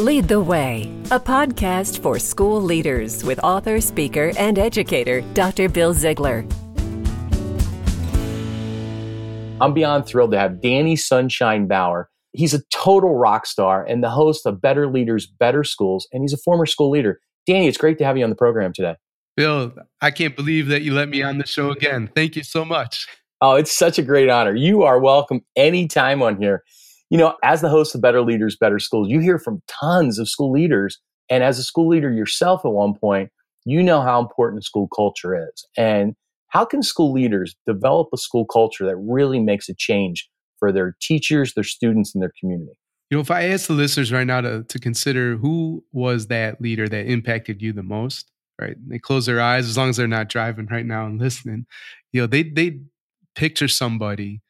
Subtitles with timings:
[0.00, 5.68] Lead the Way, a podcast for school leaders with author, speaker, and educator Dr.
[5.68, 6.42] Bill Ziegler.
[9.60, 12.08] I'm beyond thrilled to have Danny Sunshine Bauer.
[12.32, 16.32] He's a total rock star and the host of Better Leaders, Better Schools, and he's
[16.32, 17.20] a former school leader.
[17.46, 18.96] Danny, it's great to have you on the program today.
[19.36, 22.08] Bill, I can't believe that you let me on the show again.
[22.14, 23.06] Thank you so much.
[23.42, 24.54] Oh, it's such a great honor.
[24.54, 26.64] You are welcome anytime on here.
[27.10, 30.28] You know, as the host of Better Leaders, Better Schools, you hear from tons of
[30.28, 30.98] school leaders.
[31.28, 33.30] And as a school leader yourself at one point,
[33.64, 35.66] you know how important school culture is.
[35.76, 36.14] And
[36.48, 40.28] how can school leaders develop a school culture that really makes a change
[40.58, 42.72] for their teachers, their students, and their community?
[43.10, 46.60] You know, if I ask the listeners right now to, to consider who was that
[46.60, 48.76] leader that impacted you the most, right?
[48.88, 51.66] They close their eyes as long as they're not driving right now and listening.
[52.12, 52.80] You know, they they
[53.34, 54.42] picture somebody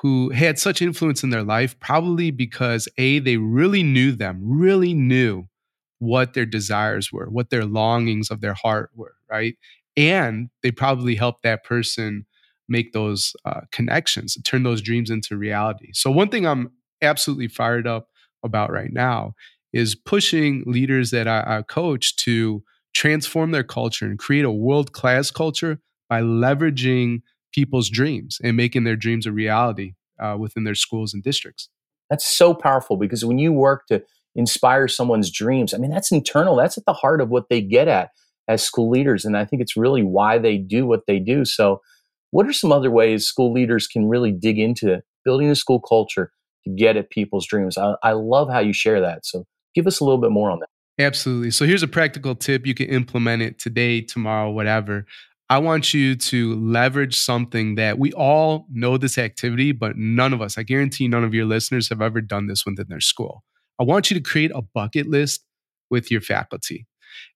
[0.00, 4.94] who had such influence in their life, probably because A, they really knew them, really
[4.94, 5.44] knew
[5.98, 9.56] what their desires were, what their longings of their heart were, right?
[9.96, 12.26] And they probably helped that person
[12.68, 15.90] make those uh, connections, turn those dreams into reality.
[15.92, 16.70] So, one thing I'm
[17.02, 18.08] absolutely fired up
[18.44, 19.34] about right now
[19.72, 22.62] is pushing leaders that I, I coach to
[22.94, 27.22] transform their culture and create a world class culture by leveraging
[27.58, 31.68] people's dreams and making their dreams a reality uh, within their schools and districts.
[32.08, 34.00] That's so powerful because when you work to
[34.36, 36.54] inspire someone's dreams, I mean, that's internal.
[36.54, 38.10] That's at the heart of what they get at
[38.46, 39.24] as school leaders.
[39.24, 41.44] And I think it's really why they do what they do.
[41.44, 41.80] So,
[42.30, 46.30] what are some other ways school leaders can really dig into building a school culture
[46.64, 47.76] to get at people's dreams?
[47.76, 49.26] I, I love how you share that.
[49.26, 50.68] So, give us a little bit more on that.
[51.02, 51.50] Absolutely.
[51.50, 52.66] So here's a practical tip.
[52.66, 55.06] You can implement it today, tomorrow, whatever.
[55.50, 60.42] I want you to leverage something that we all know this activity, but none of
[60.42, 63.44] us, I guarantee none of your listeners have ever done this within their school.
[63.80, 65.44] I want you to create a bucket list
[65.90, 66.86] with your faculty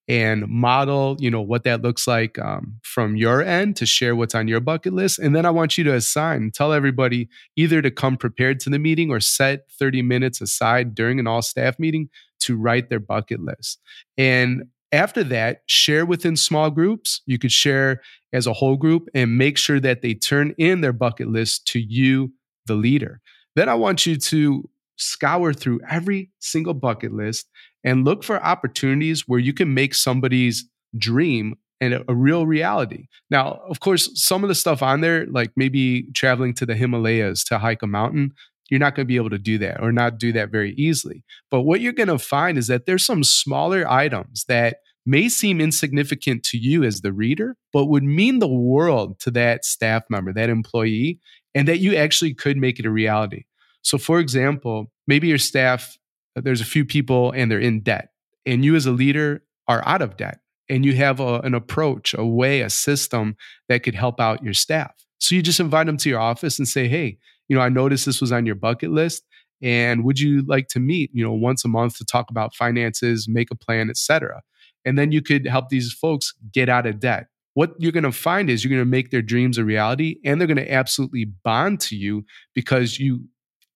[0.08, 4.34] and model, you know, what that looks like um, from your end to share what's
[4.34, 5.18] on your bucket list.
[5.18, 8.78] And then I want you to assign, tell everybody either to come prepared to the
[8.78, 12.08] meeting or set 30 minutes aside during an all staff meeting
[12.40, 13.80] to write their bucket list.
[14.18, 17.22] And after that, share within small groups.
[17.26, 20.92] You could share as a whole group and make sure that they turn in their
[20.92, 22.32] bucket list to you,
[22.66, 23.20] the leader.
[23.56, 27.48] Then I want you to scour through every single bucket list
[27.84, 33.08] and look for opportunities where you can make somebody's dream and a, real reality.
[33.28, 37.42] Now, of course, some of the stuff on there, like maybe traveling to the Himalayas
[37.44, 38.32] to hike a mountain,
[38.72, 41.22] you're not going to be able to do that or not do that very easily.
[41.50, 45.60] But what you're going to find is that there's some smaller items that may seem
[45.60, 50.32] insignificant to you as the reader, but would mean the world to that staff member,
[50.32, 51.20] that employee,
[51.54, 53.44] and that you actually could make it a reality.
[53.82, 55.98] So, for example, maybe your staff,
[56.34, 58.08] uh, there's a few people and they're in debt,
[58.46, 60.38] and you as a leader are out of debt,
[60.70, 63.36] and you have a, an approach, a way, a system
[63.68, 64.94] that could help out your staff.
[65.22, 67.16] So, you just invite them to your office and say, hey,
[67.48, 69.22] you know, I noticed this was on your bucket list.
[69.62, 73.28] And would you like to meet, you know, once a month to talk about finances,
[73.28, 74.42] make a plan, etc.
[74.84, 77.28] And then you could help these folks get out of debt.
[77.54, 80.40] What you're going to find is you're going to make their dreams a reality and
[80.40, 83.26] they're going to absolutely bond to you because you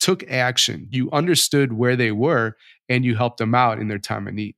[0.01, 0.89] took action.
[0.91, 2.57] You understood where they were
[2.89, 4.57] and you helped them out in their time of need.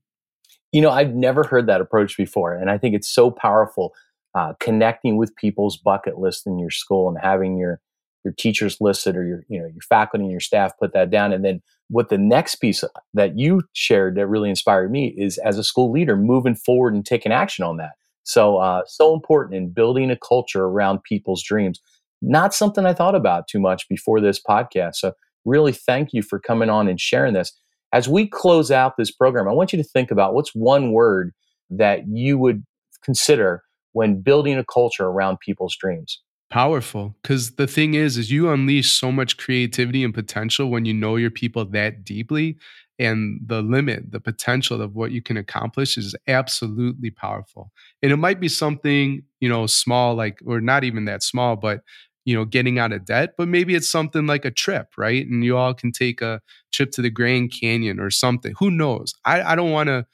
[0.72, 2.54] You know, I've never heard that approach before.
[2.54, 3.92] And I think it's so powerful
[4.34, 7.80] uh, connecting with people's bucket list in your school and having your
[8.24, 11.32] your teachers listed or your you know your faculty and your staff put that down.
[11.32, 12.84] And then what the next piece
[13.14, 17.06] that you shared that really inspired me is as a school leader moving forward and
[17.06, 17.92] taking action on that.
[18.24, 21.80] So uh, so important in building a culture around people's dreams.
[22.20, 24.96] Not something i thought about too much before this podcast.
[24.96, 25.12] So
[25.44, 27.52] really thank you for coming on and sharing this.
[27.92, 31.32] As we close out this program i want you to think about what's one word
[31.70, 32.64] that you would
[33.02, 33.62] consider
[33.92, 36.20] when building a culture around people's dreams.
[36.50, 40.94] Powerful because the thing is is you unleash so much creativity and potential when you
[40.94, 42.56] know your people that deeply
[42.98, 47.70] and the limit the potential of what you can accomplish is absolutely powerful.
[48.02, 51.82] And it might be something you know small like or not even that small but
[52.24, 55.26] you know getting out of debt but maybe it's something like a trip right?
[55.26, 56.40] And you all can take a
[56.72, 58.54] trip to the grand canyon or something.
[58.58, 59.12] Who knows?
[59.26, 60.06] I, I don't want to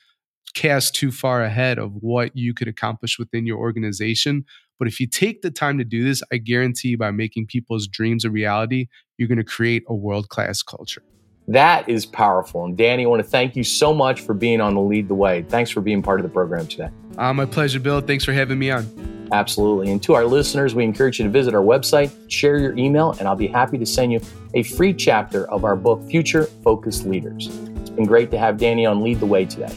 [0.55, 4.45] cast too far ahead of what you could accomplish within your organization
[4.79, 8.25] but if you take the time to do this, I guarantee by making people's dreams
[8.25, 11.03] a reality, you're going to create a world class culture.
[11.47, 12.65] That is powerful.
[12.65, 15.15] And Danny, I want to thank you so much for being on the Lead the
[15.15, 15.43] Way.
[15.43, 16.89] Thanks for being part of the program today.
[17.19, 18.01] Uh, my pleasure, Bill.
[18.01, 19.29] Thanks for having me on.
[19.31, 19.91] Absolutely.
[19.93, 23.29] And to our listeners, we encourage you to visit our website, share your email, and
[23.29, 24.21] I'll be happy to send you
[24.55, 27.49] a free chapter of our book, Future Focused Leaders
[27.81, 29.73] It's been great to have Danny on Lead the Way today.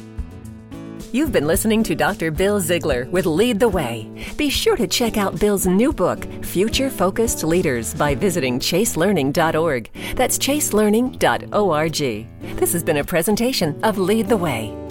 [1.13, 2.31] You've been listening to Dr.
[2.31, 4.09] Bill Ziegler with Lead the Way.
[4.36, 9.89] Be sure to check out Bill's new book, Future Focused Leaders, by visiting chaselearning.org.
[10.15, 12.57] That's chaselearning.org.
[12.57, 14.86] This has been a presentation of Lead the Way.